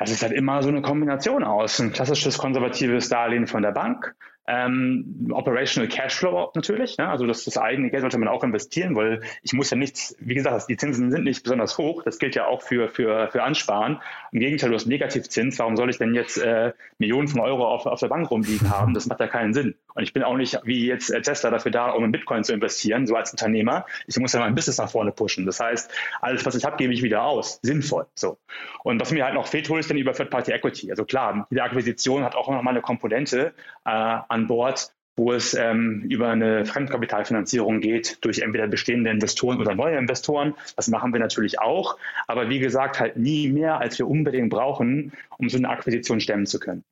[0.00, 1.78] das ist halt immer so eine Kombination aus.
[1.78, 4.14] Ein klassisches konservatives Darlehen von der Bank,
[4.48, 7.08] ähm, Operational Cashflow natürlich, ne?
[7.08, 10.34] also das, das eigene Geld sollte man auch investieren, weil ich muss ja nichts, wie
[10.34, 14.00] gesagt, die Zinsen sind nicht besonders hoch, das gilt ja auch für, für, für Ansparen.
[14.32, 17.86] Im Gegenteil, du hast Negativzins, warum soll ich denn jetzt äh, Millionen von Euro auf,
[17.86, 18.94] auf der Bank rumliegen haben?
[18.94, 19.76] Das macht ja keinen Sinn.
[20.00, 22.54] Und ich bin auch nicht wie jetzt äh, Tesla dafür da, um in Bitcoin zu
[22.54, 23.84] investieren, so als Unternehmer.
[24.06, 25.44] Ich muss ja mein Business nach vorne pushen.
[25.44, 25.90] Das heißt,
[26.22, 27.60] alles, was ich habe, gebe ich wieder aus.
[27.60, 28.06] Sinnvoll.
[28.14, 28.38] So.
[28.82, 30.90] Und was mir halt noch fehlt, hole ich dann über Third-Party Equity.
[30.90, 33.52] Also klar, jede Akquisition hat auch nochmal eine Komponente
[33.84, 39.74] äh, an Bord, wo es ähm, über eine Fremdkapitalfinanzierung geht durch entweder bestehende Investoren oder
[39.74, 40.54] neue Investoren.
[40.76, 45.12] Das machen wir natürlich auch, aber wie gesagt, halt nie mehr, als wir unbedingt brauchen,
[45.36, 46.84] um so eine Akquisition stemmen zu können.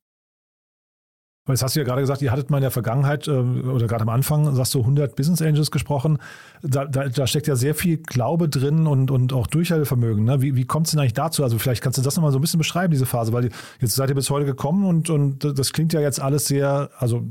[1.49, 4.03] Jetzt hast du ja gerade gesagt, ihr hattet mal in der Vergangenheit äh, oder gerade
[4.03, 6.19] am Anfang, sagst du 100 Business Angels gesprochen.
[6.63, 10.25] Da, da, da steckt ja sehr viel Glaube drin und, und auch Durchhaltevermögen.
[10.25, 10.43] Ne?
[10.43, 11.43] Wie, wie kommt es denn eigentlich dazu?
[11.43, 13.51] Also vielleicht kannst du das nochmal so ein bisschen beschreiben, diese Phase, weil
[13.81, 17.23] jetzt seid ihr bis heute gekommen und, und das klingt ja jetzt alles sehr, also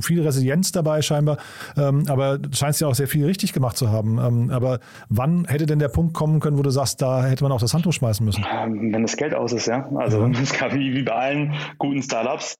[0.00, 1.38] viel Resilienz dabei scheinbar,
[1.76, 4.18] ähm, aber du scheinst ja auch sehr viel richtig gemacht zu haben.
[4.18, 7.52] Ähm, aber wann hätte denn der Punkt kommen können, wo du sagst, da hätte man
[7.52, 8.44] auch das Handtuch schmeißen müssen?
[8.52, 9.88] Ähm, wenn das Geld aus ist, ja.
[9.94, 12.56] Also es gab wie, wie bei allen guten Startups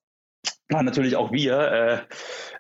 [0.73, 1.99] waren natürlich auch wir äh,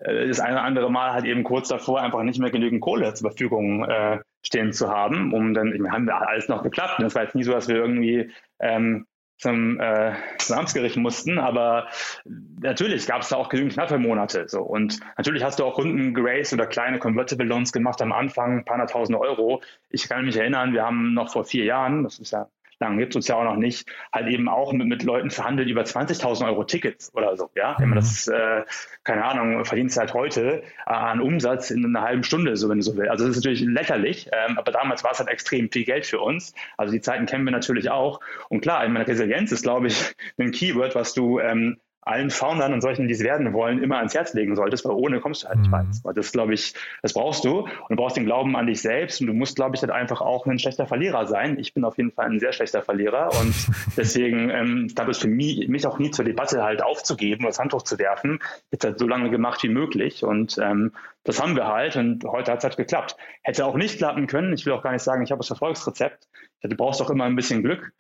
[0.05, 3.15] äh, das eine oder andere Mal halt eben kurz davor einfach nicht mehr genügend Kohle
[3.15, 6.99] zur Verfügung äh, stehen zu haben, um dann, ich meine, haben wir alles noch geklappt.
[6.99, 9.07] Und es war jetzt nie so, dass wir irgendwie ähm,
[9.39, 11.89] zum, äh, zum Amtsgericht mussten, aber
[12.25, 14.49] natürlich gab es da auch genügend knappe Monate.
[14.49, 14.63] So.
[14.63, 18.65] Und natürlich hast du auch Runden geraced oder kleine Convertible Loans gemacht am Anfang, ein
[18.65, 19.61] paar hunderttausend Euro.
[19.91, 22.49] Ich kann mich erinnern, wir haben noch vor vier Jahren, das ist ja
[22.83, 25.69] lang gibt es uns ja auch noch nicht, halt eben auch mit, mit Leuten verhandelt
[25.69, 27.51] über 20.000 Euro Tickets oder so.
[27.55, 27.95] Ja, mhm.
[27.95, 28.63] das, äh,
[29.05, 32.85] keine Ahnung, verdienst halt heute äh, an Umsatz in einer halben Stunde, so wenn du
[32.85, 33.11] so willst.
[33.11, 36.21] Also das ist natürlich lächerlich, ähm, aber damals war es halt extrem viel Geld für
[36.21, 36.55] uns.
[36.77, 38.21] Also die Zeiten kennen wir natürlich auch.
[38.49, 42.73] Und klar, ich meine, Resilienz ist, glaube ich, ein Keyword, was du ähm, allen Foundern
[42.73, 45.49] und solchen, die es werden wollen, immer ans Herz legen solltest, weil ohne kommst du
[45.49, 45.73] halt nicht mhm.
[45.73, 45.87] weit.
[46.03, 47.61] Weil das, glaube ich, das brauchst du.
[47.61, 50.21] Und du brauchst den Glauben an dich selbst und du musst, glaube ich, halt einfach
[50.21, 51.59] auch ein schlechter Verlierer sein.
[51.59, 53.55] Ich bin auf jeden Fall ein sehr schlechter Verlierer und
[53.97, 57.83] deswegen ähm, gab es für mich, mich auch nie zur Debatte halt aufzugeben, das Handtuch
[57.83, 58.41] zu werfen.
[58.73, 62.51] Habe halt so lange gemacht wie möglich und ähm, das haben wir halt und heute
[62.51, 63.17] hat es halt geklappt.
[63.43, 64.53] Hätte auch nicht klappen können.
[64.55, 66.27] Ich will auch gar nicht sagen, ich habe das Erfolgsrezept.
[66.63, 67.93] Du brauchst auch immer ein bisschen Glück.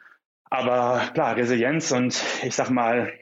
[0.50, 3.12] Aber klar, Resilienz und ich sag mal,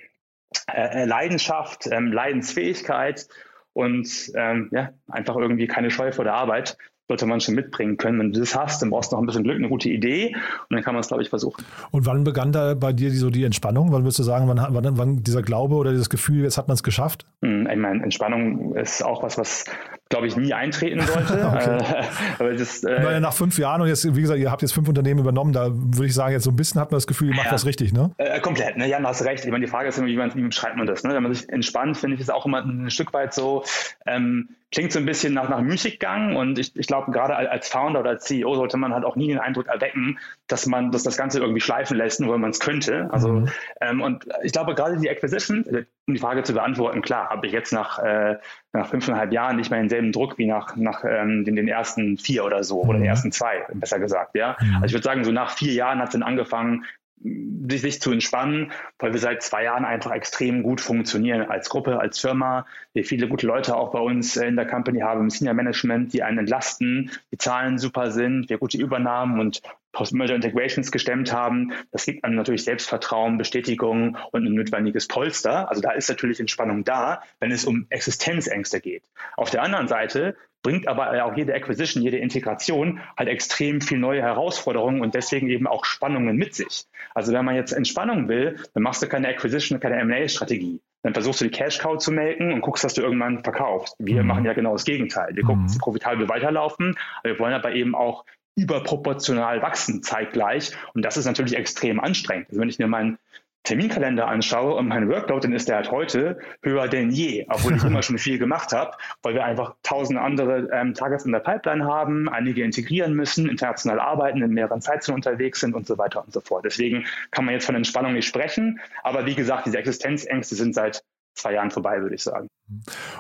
[0.73, 3.29] äh, äh, Leidenschaft, ähm, Leidensfähigkeit
[3.73, 6.77] und ähm, ja, einfach irgendwie keine Scheu vor der Arbeit
[7.11, 8.21] sollte man schon mitbringen können.
[8.21, 10.33] Wenn du das hast, dann brauchst du noch ein bisschen Glück, eine gute Idee
[10.69, 11.65] und dann kann man es, glaube ich, versuchen.
[11.91, 13.91] Und wann begann da bei dir die, so die Entspannung?
[13.91, 16.77] Wann würdest du sagen, wann, wann, wann dieser Glaube oder dieses Gefühl, jetzt hat man
[16.77, 17.27] es geschafft?
[17.43, 19.65] Hm, ich meine, Entspannung ist auch was, was
[20.11, 21.35] glaube ich, nie eintreten sollte.
[21.39, 22.05] äh,
[22.39, 24.89] aber das, äh, naja, nach fünf Jahren und jetzt, wie gesagt, ihr habt jetzt fünf
[24.89, 27.37] Unternehmen übernommen, da würde ich sagen, jetzt so ein bisschen hat man das Gefühl, ihr
[27.37, 28.11] macht ja, das richtig, ne?
[28.19, 28.89] Äh, komplett, ne?
[28.89, 29.45] Jan, hast recht.
[29.45, 31.05] Ich meine, die Frage ist immer, wie, man, wie beschreibt man das?
[31.05, 31.15] Ne?
[31.15, 33.65] Wenn man sich entspannt, finde ich, ist auch immer ein Stück weit so,
[34.05, 38.01] ähm, klingt so ein bisschen nach, nach Müßiggang und ich, ich glaube, gerade als Founder
[38.01, 41.17] oder als CEO sollte man halt auch nie den Eindruck erwecken, dass man dass das
[41.17, 43.09] Ganze irgendwie schleifen lässt, nur weil man es könnte.
[43.13, 43.49] Also mhm.
[43.81, 47.53] ähm, und ich glaube, gerade die Acquisition, um die Frage zu beantworten, klar, habe ich
[47.53, 48.37] jetzt nach, äh,
[48.73, 52.45] nach fünfeinhalb Jahren nicht mehr denselben Druck wie nach, nach ähm, den, den ersten vier
[52.45, 52.89] oder so, mhm.
[52.89, 53.09] oder den mhm.
[53.09, 54.35] ersten zwei, besser gesagt.
[54.35, 54.57] Ja?
[54.61, 54.75] Mhm.
[54.75, 56.85] Also ich würde sagen, so nach vier Jahren hat es dann angefangen,
[57.23, 62.19] sich, zu entspannen, weil wir seit zwei Jahren einfach extrem gut funktionieren als Gruppe, als
[62.19, 62.67] Firma.
[62.93, 66.23] Wir viele gute Leute auch bei uns in der Company haben im Senior Management, die
[66.23, 71.73] einen entlasten, die Zahlen super sind, wir gute Übernahmen und Post-Merger Integrations gestemmt haben.
[71.91, 75.69] Das gibt einem natürlich Selbstvertrauen, Bestätigung und ein notwendiges Polster.
[75.69, 79.03] Also da ist natürlich Entspannung da, wenn es um Existenzängste geht.
[79.37, 84.23] Auf der anderen Seite bringt aber auch jede Acquisition, jede Integration halt extrem viel neue
[84.23, 86.85] Herausforderungen und deswegen eben auch Spannungen mit sich.
[87.15, 90.81] Also wenn man jetzt Entspannung will, dann machst du keine Acquisition, keine M&A-Strategie.
[91.03, 93.97] Dann versuchst du die Cash Cow zu melken und guckst, dass du irgendwann verkaufst.
[93.99, 94.29] Wir mhm.
[94.29, 95.35] machen ja genau das Gegenteil.
[95.35, 95.81] Wir gucken, dass mhm.
[95.81, 98.25] profitabel weiterlaufen, aber wir wollen aber eben auch
[98.57, 102.49] überproportional wachsen zeitgleich und das ist natürlich extrem anstrengend.
[102.51, 103.19] Also wenn ich mir mein
[103.65, 107.85] Terminkalender anschaue und mein Workload, dann ist der halt heute höher denn je, obwohl ich
[107.85, 111.85] immer schon viel gemacht habe, weil wir einfach tausend andere ähm, Targets in der Pipeline
[111.85, 116.33] haben, einige integrieren müssen, international arbeiten, in mehreren Zeitzonen unterwegs sind und so weiter und
[116.33, 116.65] so fort.
[116.65, 121.03] Deswegen kann man jetzt von Entspannung nicht sprechen, aber wie gesagt, diese Existenzängste sind seit
[121.35, 122.49] zwei Jahren vorbei, würde ich sagen.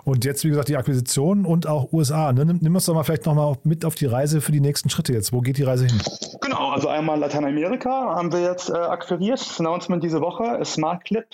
[0.05, 2.33] Und jetzt, wie gesagt, die Akquisition und auch USA.
[2.33, 2.44] Ne?
[2.44, 5.12] Nimm, nimm uns doch mal vielleicht nochmal mit auf die Reise für die nächsten Schritte
[5.12, 5.33] jetzt.
[5.33, 6.01] Wo geht die Reise hin?
[6.40, 9.40] Genau, also einmal Lateinamerika haben wir jetzt äh, akquiriert.
[9.40, 11.27] Das Announcement diese Woche, Smart Clip.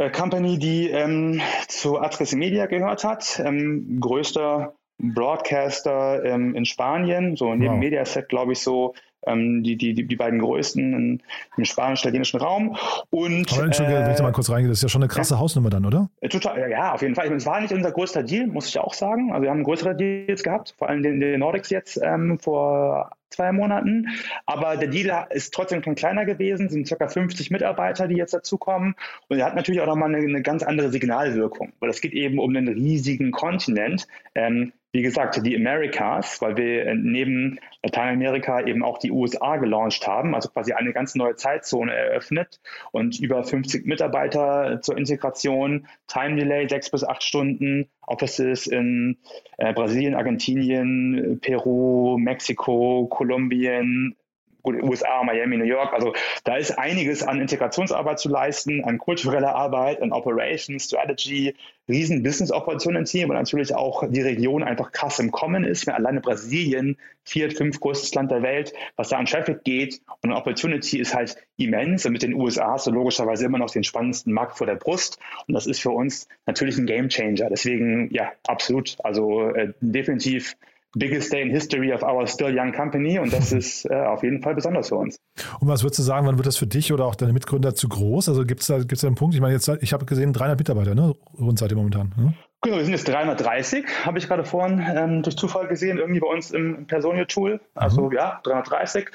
[0.00, 7.36] Äh, Company, die ähm, zu Atris Media gehört hat, ähm, größter Broadcaster ähm, in Spanien,
[7.36, 7.80] so neben wow.
[7.80, 8.94] Mediaset, glaube ich, so
[9.26, 11.20] ähm, die, die, die beiden größten
[11.56, 12.76] im, spanisch-italienischen Raum.
[13.10, 15.08] Und, Aber Entschuldigung, äh, wenn ich da mal kurz reingehe, das ist ja schon eine
[15.08, 16.10] krasse ja, Hausnummer dann, oder?
[16.20, 17.32] Äh, total, ja, auf jeden Fall.
[17.32, 19.32] Es war nicht unser größter Deal, muss ich auch sagen.
[19.32, 23.52] Also wir haben größere Deals gehabt, vor allem den, den Nordics jetzt ähm, vor zwei
[23.52, 24.08] Monaten.
[24.46, 27.08] Aber der Deal ist trotzdem schon kleiner gewesen, sind ca.
[27.08, 28.94] 50 Mitarbeiter, die jetzt dazukommen.
[29.28, 32.38] Und er hat natürlich auch nochmal eine, eine ganz andere Signalwirkung, weil es geht eben
[32.38, 34.06] um einen riesigen Kontinent.
[34.34, 40.06] Ähm, wie gesagt, die Americas, weil wir äh, neben Lateinamerika eben auch die USA gelauncht
[40.06, 46.36] haben, also quasi eine ganz neue Zeitzone eröffnet und über 50 Mitarbeiter zur Integration, Time
[46.36, 49.18] Delay sechs bis acht Stunden, Offices in
[49.58, 54.16] äh, Brasilien, Argentinien, Peru, Mexiko, Kolumbien,
[54.64, 55.92] USA, Miami, New York.
[55.92, 56.12] Also
[56.44, 61.54] da ist einiges an Integrationsarbeit zu leisten, an kultureller Arbeit, an Operations, Strategy,
[61.88, 65.86] riesen Business Opportunity, aber natürlich auch die Region einfach krass im Kommen ist.
[65.86, 70.32] Wenn alleine Brasilien, viert, fünf größtes Land der Welt, was da an Traffic geht und
[70.32, 72.06] Opportunity ist halt immens.
[72.06, 75.18] Und mit den USA hast du logischerweise immer noch den spannendsten Markt vor der Brust.
[75.46, 77.48] Und das ist für uns natürlich ein Game Changer.
[77.50, 78.96] Deswegen, ja, absolut.
[79.04, 80.56] Also äh, definitiv
[80.96, 84.42] biggest day in history of our still young company und das ist äh, auf jeden
[84.42, 85.18] Fall besonders für uns.
[85.60, 87.88] Und was würdest du sagen, wann wird das für dich oder auch deine Mitgründer zu
[87.88, 88.28] groß?
[88.28, 89.34] Also gibt es da, gibt's da einen Punkt?
[89.34, 91.14] Ich meine, jetzt, ich habe gesehen, 300 Mitarbeiter, ne?
[91.38, 92.12] Rund seid ihr momentan.
[92.16, 92.34] Ne?
[92.62, 96.26] Genau, wir sind jetzt 330, habe ich gerade vorhin ähm, durch Zufall gesehen, irgendwie bei
[96.26, 97.60] uns im Personio-Tool.
[97.74, 98.16] Also mhm.
[98.16, 99.08] ja, 330.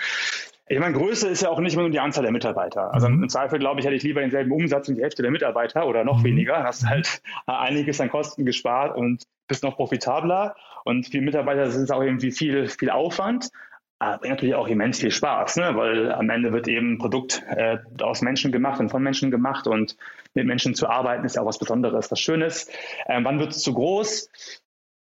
[0.67, 2.91] Ich meine, Größe ist ja auch nicht immer nur die Anzahl der Mitarbeiter.
[2.91, 3.23] Also mhm.
[3.23, 6.03] im Zweifel, glaube ich, hätte ich lieber denselben Umsatz und die Hälfte der Mitarbeiter oder
[6.03, 6.23] noch mhm.
[6.23, 6.63] weniger.
[6.63, 10.55] Hast halt einiges an Kosten gespart und bist noch profitabler.
[10.86, 13.50] Und für Mitarbeiter ist es auch irgendwie viel, viel Aufwand.
[13.98, 15.71] Aber bringt natürlich auch immens viel Spaß, ne?
[15.76, 19.67] weil am Ende wird eben ein Produkt äh, aus Menschen gemacht und von Menschen gemacht
[19.67, 19.95] und
[20.34, 22.69] mit Menschen zu arbeiten ist ja auch was Besonderes, was Schönes.
[23.08, 24.30] Ähm, wann wird es zu groß?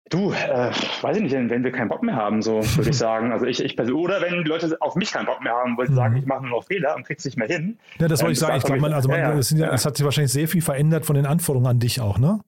[0.09, 3.31] Du, äh, weiß ich nicht, wenn wir keinen Bock mehr haben, so würde ich sagen.
[3.31, 5.85] Also ich, ich persönlich, oder wenn die Leute auf mich keinen Bock mehr haben, weil
[5.85, 5.97] sie mhm.
[5.97, 7.77] sagen, ich mache nur noch Fehler und krieg's nicht mehr hin.
[7.99, 8.57] Ja, das wollte ähm, ich sagen.
[8.57, 9.67] Ich glaube, man, also man, ja, ja.
[9.67, 12.39] Ja, es hat sich wahrscheinlich sehr viel verändert von den Anforderungen an dich auch, ne?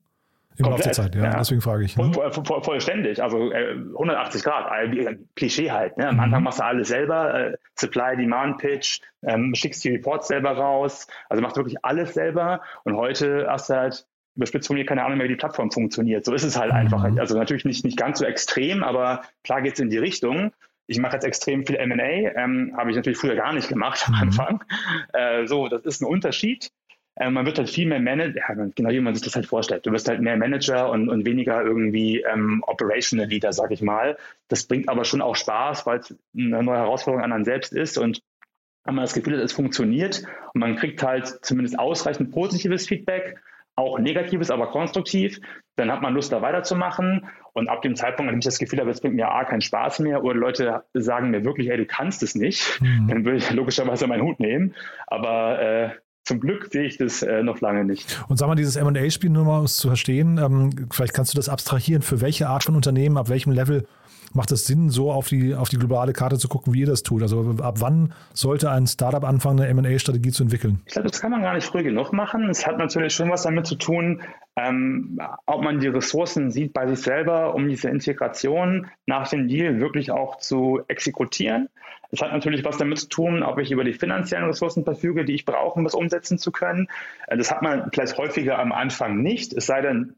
[0.58, 1.38] Im Laufe der Zeit, ja, ja.
[1.38, 1.96] deswegen frage ich.
[1.96, 2.12] Ne?
[2.12, 5.96] Voll, voll, vollständig, also äh, 180 Grad, äh, Klischee halt.
[5.96, 6.08] Ne?
[6.08, 6.20] Am mhm.
[6.20, 11.06] Anfang machst du alles selber, äh, Supply, Demand Pitch, ähm, schickst die Reports selber raus,
[11.28, 15.18] also machst wirklich alles selber und heute hast du halt überspitzt von mir keine Ahnung
[15.18, 16.24] mehr, wie die Plattform funktioniert.
[16.24, 16.78] So ist es halt mhm.
[16.78, 17.04] einfach.
[17.18, 20.52] Also natürlich nicht, nicht ganz so extrem, aber klar geht es in die Richtung.
[20.86, 22.04] Ich mache jetzt extrem viel M&A,
[22.36, 24.20] ähm, habe ich natürlich früher gar nicht gemacht am mhm.
[24.20, 24.64] Anfang.
[25.12, 26.70] Äh, so, das ist ein Unterschied.
[27.16, 29.86] Äh, man wird halt viel mehr Manager, ja, genau wie man sich das halt vorstellt.
[29.86, 34.16] Du wirst halt mehr Manager und, und weniger irgendwie ähm, Operational Leader, sag ich mal.
[34.48, 37.98] Das bringt aber schon auch Spaß, weil es eine neue Herausforderung an einem selbst ist
[37.98, 38.22] und
[38.84, 43.38] wenn man das Gefühl hat, es funktioniert und man kriegt halt zumindest ausreichend positives Feedback,
[43.74, 45.40] auch negatives, aber konstruktiv,
[45.76, 47.26] dann hat man Lust, da weiterzumachen.
[47.54, 49.60] Und ab dem Zeitpunkt, an dem ich das Gefühl habe, es bringt mir A, keinen
[49.60, 53.08] Spaß mehr, oder Leute sagen mir wirklich, ey, du kannst es nicht, mhm.
[53.08, 54.74] dann würde ich logischerweise meinen Hut nehmen.
[55.06, 55.90] Aber äh,
[56.24, 58.24] zum Glück sehe ich das äh, noch lange nicht.
[58.28, 61.36] Und sag mal, dieses MA-Spiel nur mal, um es zu verstehen, ähm, vielleicht kannst du
[61.36, 63.86] das abstrahieren, für welche Art von Unternehmen, ab welchem Level
[64.34, 67.02] macht es Sinn, so auf die, auf die globale Karte zu gucken, wie ihr das
[67.02, 67.22] tut?
[67.22, 70.80] Also ab wann sollte ein Startup anfangen, eine M&A-Strategie zu entwickeln?
[70.86, 72.48] Ich glaube, das kann man gar nicht früh genug machen.
[72.50, 74.22] Es hat natürlich schon was damit zu tun,
[74.56, 79.80] ähm, ob man die Ressourcen sieht bei sich selber, um diese Integration nach dem Deal
[79.80, 81.68] wirklich auch zu exekutieren.
[82.10, 85.34] Es hat natürlich was damit zu tun, ob ich über die finanziellen Ressourcen verfüge, die
[85.34, 86.88] ich brauche, um das umsetzen zu können.
[87.26, 90.14] Äh, das hat man vielleicht häufiger am Anfang nicht, es sei denn,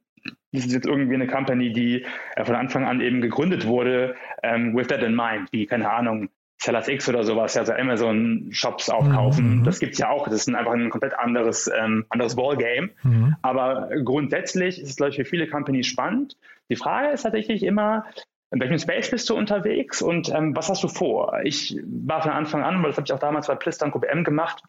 [0.55, 4.77] das ist jetzt irgendwie eine Company, die äh, von Anfang an eben gegründet wurde, ähm,
[4.77, 9.59] with that in mind, wie, keine Ahnung, Sellers X oder sowas, also Amazon-Shops aufkaufen.
[9.59, 9.65] Mhm.
[9.65, 10.29] Das gibt es ja auch.
[10.29, 12.91] Das ist einfach ein komplett anderes, ähm, anderes Ballgame.
[13.03, 13.37] Mhm.
[13.43, 16.37] Aber grundsätzlich ist es, glaube ich, für viele Companies spannend.
[16.71, 18.07] Die Frage ist tatsächlich immer,
[18.51, 21.41] in welchem Space bist du unterwegs und ähm, was hast du vor?
[21.43, 24.23] Ich war von Anfang an, weil das habe ich auch damals bei Plister und OBM
[24.23, 24.63] gemacht,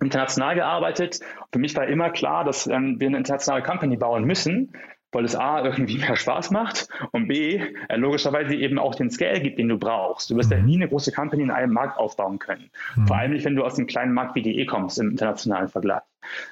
[0.00, 1.20] international gearbeitet.
[1.52, 4.72] Für mich war immer klar, dass ähm, wir eine internationale Company bauen müssen,
[5.16, 9.40] weil es A irgendwie mehr Spaß macht und B äh, logischerweise eben auch den Scale
[9.40, 10.28] gibt, den du brauchst.
[10.30, 10.56] Du wirst mhm.
[10.56, 12.70] ja nie eine große Company in einem Markt aufbauen können.
[12.96, 13.06] Mhm.
[13.06, 15.68] Vor allem nicht, wenn du aus einem kleinen Markt wie die E kommst im internationalen
[15.68, 16.02] Vergleich.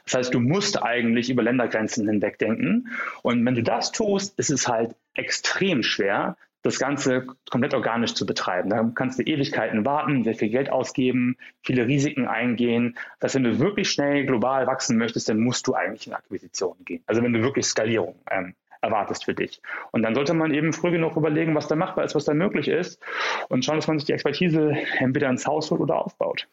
[0.05, 2.89] Das heißt, du musst eigentlich über Ländergrenzen hinweg denken.
[3.23, 8.25] Und wenn du das tust, ist es halt extrem schwer, das Ganze komplett organisch zu
[8.25, 8.71] betreiben.
[8.71, 12.97] Da kannst du Ewigkeiten warten, sehr viel Geld ausgeben, viele Risiken eingehen.
[13.21, 17.03] Das wenn du wirklich schnell global wachsen möchtest, dann musst du eigentlich in Akquisitionen gehen.
[17.07, 19.61] Also wenn du wirklich Skalierung ähm, erwartest für dich.
[19.91, 22.69] Und dann sollte man eben früh genug überlegen, was da machbar ist, was da möglich
[22.69, 23.01] ist
[23.49, 26.47] und schauen, dass man sich die Expertise entweder ins Haus holt oder aufbaut.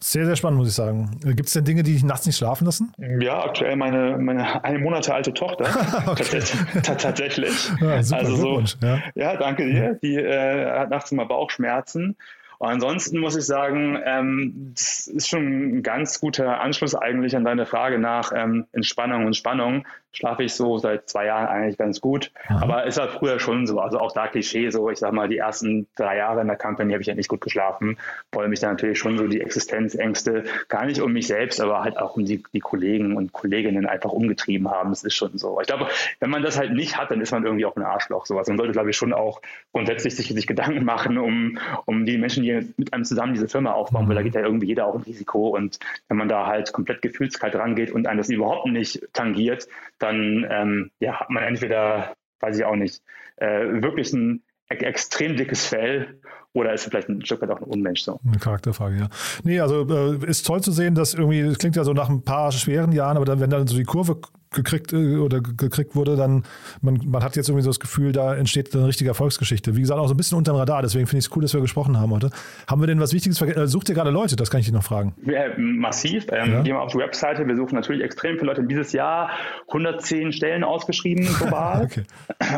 [0.00, 1.10] Sehr, sehr spannend, muss ich sagen.
[1.24, 2.92] Gibt es denn Dinge, die dich nachts nicht schlafen lassen?
[3.20, 5.64] Ja, aktuell meine, meine eine Monate alte Tochter.
[6.82, 7.52] tatsächlich.
[7.80, 8.98] Ja, also so, ja.
[9.14, 9.36] ja.
[9.36, 9.98] danke dir.
[10.02, 12.16] Die äh, hat nachts immer Bauchschmerzen
[12.62, 17.42] und ansonsten muss ich sagen, ähm, das ist schon ein ganz guter Anschluss eigentlich an
[17.42, 19.84] deine Frage nach ähm, Entspannung und Spannung.
[20.12, 22.30] Schlafe ich so seit zwei Jahren eigentlich ganz gut.
[22.48, 22.62] Aha.
[22.62, 23.80] Aber ist halt früher schon so.
[23.80, 26.92] Also auch da Klischee so, ich sag mal, die ersten drei Jahre in der Company
[26.92, 27.98] habe ich ja nicht gut geschlafen,
[28.30, 31.98] weil mich dann natürlich schon so die Existenzängste gar nicht um mich selbst, aber halt
[31.98, 34.90] auch um die, die Kollegen und Kolleginnen einfach umgetrieben haben.
[34.90, 35.60] Das ist schon so.
[35.60, 35.88] Ich glaube,
[36.20, 38.26] wenn man das halt nicht hat, dann ist man irgendwie auch ein Arschloch.
[38.26, 38.48] Sowas.
[38.48, 39.40] Man sollte, glaube ich, schon auch
[39.72, 43.72] grundsätzlich sich, sich Gedanken machen um, um die Menschen, die mit einem zusammen diese Firma
[43.72, 45.48] aufbauen, weil da geht ja irgendwie jeder auch ein Risiko.
[45.48, 49.68] Und wenn man da halt komplett gefühlskalt rangeht und einem das überhaupt nicht tangiert,
[50.02, 53.02] dann ähm, ja, hat man entweder, weiß ich auch nicht,
[53.36, 56.20] äh, wirklich ein extrem dickes Fell
[56.54, 58.20] oder ist vielleicht ein Stück weit auch ein Unmensch so?
[58.26, 59.08] Eine Charakterfrage, ja.
[59.42, 62.24] Nee, also äh, ist toll zu sehen, dass irgendwie, das klingt ja so nach ein
[62.24, 64.20] paar schweren Jahren, aber dann, wenn dann so die Kurve
[64.52, 66.44] gekriegt äh, oder gekriegt wurde, dann
[66.80, 69.76] man, man hat jetzt irgendwie so das Gefühl, da entsteht eine richtige Erfolgsgeschichte.
[69.76, 71.54] Wie gesagt, auch so ein bisschen unter dem Radar, deswegen finde ich es cool, dass
[71.54, 72.30] wir gesprochen haben heute.
[72.68, 73.62] Haben wir denn was Wichtiges vergessen?
[73.62, 74.36] Äh, sucht ihr gerade Leute?
[74.36, 75.14] Das kann ich dich noch fragen.
[75.24, 76.26] Ja, massiv.
[76.30, 76.62] Ähm, ja.
[76.62, 77.46] Gehen wir auf die Webseite.
[77.46, 78.64] Wir suchen natürlich extrem viele Leute.
[78.64, 79.30] Dieses Jahr
[79.68, 81.82] 110 Stellen ausgeschrieben global.
[81.84, 82.04] okay.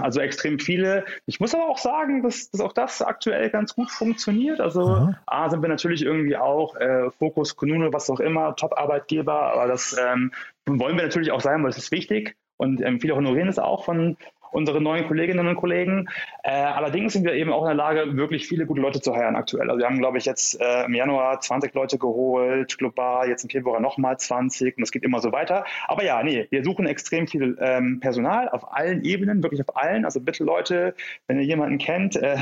[0.02, 1.04] Also extrem viele.
[1.26, 4.61] Ich muss aber auch sagen, dass, dass auch das aktuell ganz gut funktioniert.
[4.61, 5.18] Also Aha.
[5.26, 9.96] A sind wir natürlich irgendwie auch äh, Fokus, Kununu, was auch immer, Top-Arbeitgeber, aber das
[9.98, 10.33] ähm,
[10.66, 13.85] wollen wir natürlich auch sein, weil es ist wichtig und ähm, viele honorieren es auch
[13.85, 14.16] von
[14.55, 16.09] unsere neuen Kolleginnen und Kollegen.
[16.43, 19.37] Äh, allerdings sind wir eben auch in der Lage, wirklich viele gute Leute zu heiraten
[19.37, 19.69] aktuell.
[19.69, 23.51] Also wir haben, glaube ich, jetzt äh, im Januar 20 Leute geholt, global, jetzt im
[23.51, 25.64] Februar nochmal 20 und es geht immer so weiter.
[25.88, 30.05] Aber ja, nee, wir suchen extrem viel ähm, Personal auf allen Ebenen, wirklich auf allen.
[30.05, 30.95] Also bitte Leute,
[31.27, 32.37] wenn ihr jemanden kennt, äh,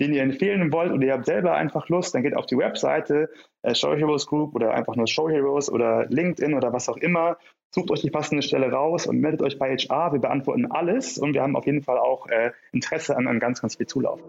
[0.00, 3.30] den ihr empfehlen wollt oder ihr habt selber einfach Lust, dann geht auf die Webseite
[3.62, 7.36] äh, Show Heroes Group oder einfach nur Show Heroes oder LinkedIn oder was auch immer
[7.74, 10.12] Sucht euch die passende Stelle raus und meldet euch bei HR.
[10.12, 13.60] Wir beantworten alles und wir haben auf jeden Fall auch äh, Interesse an, an ganz,
[13.62, 14.20] ganz viel Zulauf.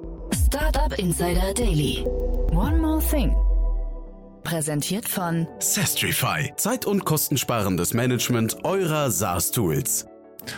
[0.48, 2.04] Startup Insider Daily.
[2.54, 3.36] One more thing.
[4.44, 6.54] Präsentiert von Sestrify.
[6.56, 10.08] Zeit- und kostensparendes Management eurer SaaS-Tools.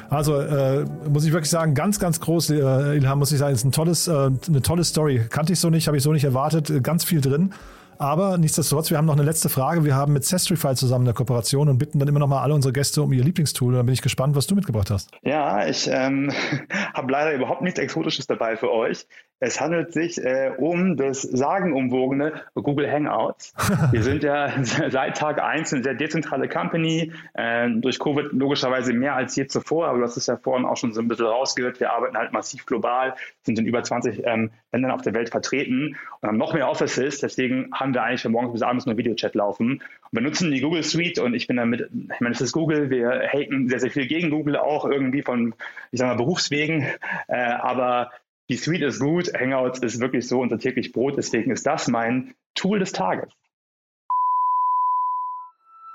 [0.10, 3.66] Also äh, muss ich wirklich sagen, ganz, ganz groß, äh, Ilham, muss ich sagen, ist
[3.66, 5.26] ein tolles, äh, eine tolle Story.
[5.30, 6.82] Kannte ich so nicht, habe ich so nicht erwartet.
[6.86, 7.54] Ganz viel drin.
[8.00, 9.84] Aber nichtsdestotrotz, wir haben noch eine letzte Frage.
[9.84, 12.74] Wir haben mit Sestrify zusammen eine Kooperation und bitten dann immer noch mal alle unsere
[12.74, 13.74] Gäste um ihr Lieblingstool.
[13.74, 15.12] Da bin ich gespannt, was du mitgebracht hast.
[15.24, 16.32] Ja, ich ähm,
[16.94, 19.06] habe leider überhaupt nichts Exotisches dabei für euch.
[19.40, 23.54] Es handelt sich äh, um das sagenumwogene Google Hangouts.
[23.92, 29.16] Wir sind ja seit Tag 1 eine sehr dezentrale Company, äh, durch Covid logischerweise mehr
[29.16, 31.80] als je zuvor, aber du hast es ja vorhin auch schon so ein bisschen rausgehört.
[31.80, 35.96] Wir arbeiten halt massiv global, sind in über 20 ähm, Ländern auf der Welt vertreten
[36.22, 37.20] und haben noch mehr Offices.
[37.20, 39.74] Deswegen haben wir eigentlich von morgens bis abends nur Videochat laufen.
[39.74, 42.90] Und wir nutzen die Google Suite und ich bin damit, ich meine, es ist Google,
[42.90, 45.54] wir haten sehr, sehr viel gegen Google auch irgendwie von,
[45.92, 46.88] ich sag mal, Berufswegen.
[47.28, 48.10] Äh, aber
[48.50, 52.34] die Suite ist gut, Hangouts ist wirklich so unser täglich Brot, deswegen ist das mein
[52.56, 53.34] Tool des Tages.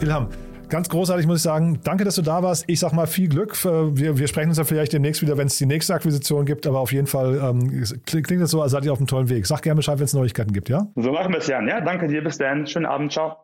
[0.00, 0.28] Ilham,
[0.74, 1.78] Ganz großartig, muss ich sagen.
[1.84, 2.64] Danke, dass du da warst.
[2.66, 3.52] Ich sag mal viel Glück.
[3.64, 6.66] Äh, wir, wir sprechen uns ja vielleicht demnächst wieder, wenn es die nächste Akquisition gibt.
[6.66, 9.46] Aber auf jeden Fall ähm, klingt das so, als seid ihr auf einem tollen Weg.
[9.46, 10.88] Sag gerne Bescheid, wenn es Neuigkeiten gibt, ja?
[10.96, 11.68] So machen wir es, Jan.
[11.68, 12.24] Ja, danke dir.
[12.24, 12.66] Bis dann.
[12.66, 13.12] Schönen Abend.
[13.12, 13.36] Ciao.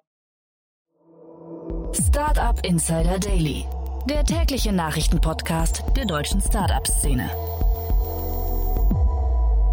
[1.92, 3.64] Startup Insider Daily.
[4.08, 7.30] Der tägliche Nachrichtenpodcast der deutschen Startup-Szene.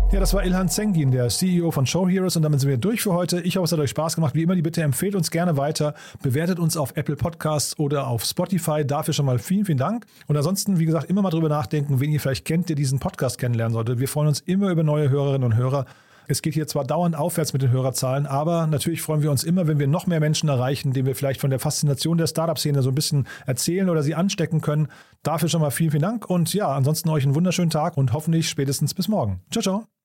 [0.09, 3.01] Ja, das war Ilhan Zengin, der CEO von Show Heroes und damit sind wir durch
[3.01, 3.41] für heute.
[3.41, 4.35] Ich hoffe, es hat euch Spaß gemacht.
[4.35, 8.23] Wie immer, die Bitte empfehlt uns gerne weiter, bewertet uns auf Apple Podcasts oder auf
[8.23, 8.85] Spotify.
[8.85, 10.05] Dafür schon mal vielen, vielen Dank.
[10.27, 13.37] Und ansonsten, wie gesagt, immer mal drüber nachdenken, wen ihr vielleicht kennt, der diesen Podcast
[13.37, 13.99] kennenlernen sollte.
[13.99, 15.85] Wir freuen uns immer über neue Hörerinnen und Hörer.
[16.29, 19.67] Es geht hier zwar dauernd aufwärts mit den Hörerzahlen, aber natürlich freuen wir uns immer,
[19.67, 22.89] wenn wir noch mehr Menschen erreichen, denen wir vielleicht von der Faszination der Startup-Szene so
[22.89, 24.87] ein bisschen erzählen oder sie anstecken können.
[25.23, 28.49] Dafür schon mal vielen, vielen Dank und ja, ansonsten euch einen wunderschönen Tag und hoffentlich
[28.49, 29.41] spätestens bis morgen.
[29.51, 29.96] Ciao, ciao.